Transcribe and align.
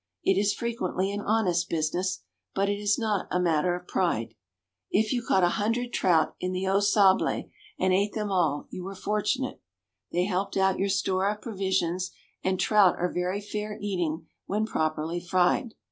It 0.23 0.35
is 0.35 0.51
frequently 0.51 1.11
an 1.11 1.21
honest 1.21 1.69
business. 1.69 2.23
But 2.55 2.69
it 2.69 2.79
is 2.79 2.97
not 2.97 3.27
a 3.29 3.39
matter 3.39 3.75
of 3.75 3.87
pride. 3.87 4.33
If 4.89 5.13
you 5.13 5.21
caught 5.21 5.43
a 5.43 5.49
hundred 5.61 5.93
trout 5.93 6.35
in 6.39 6.53
the 6.53 6.65
Au 6.67 6.79
Sable 6.79 7.43
and 7.77 7.93
ate 7.93 8.13
them 8.13 8.31
all 8.31 8.65
you 8.71 8.83
were 8.83 8.95
fortunate. 8.95 9.61
They 10.11 10.23
helped 10.23 10.57
out 10.57 10.79
your 10.79 10.89
store 10.89 11.29
of 11.29 11.39
provisions, 11.41 12.09
and 12.43 12.59
trout 12.59 12.95
are 12.97 13.13
very 13.13 13.41
fair 13.41 13.77
eating 13.79 14.25
when 14.47 14.65
properly 14.65 15.19
fried. 15.19 15.75